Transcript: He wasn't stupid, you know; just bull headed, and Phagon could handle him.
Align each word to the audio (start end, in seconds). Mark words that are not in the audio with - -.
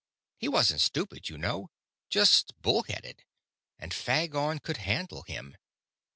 He 0.39 0.47
wasn't 0.47 0.81
stupid, 0.81 1.29
you 1.29 1.37
know; 1.37 1.69
just 2.09 2.59
bull 2.59 2.81
headed, 2.87 3.23
and 3.77 3.93
Phagon 3.93 4.57
could 4.57 4.77
handle 4.77 5.21
him. 5.21 5.55